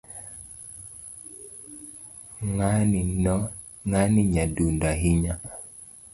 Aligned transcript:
Ngani 2.47 4.21
nyadundo 4.33 4.85
ahinya 4.93 5.33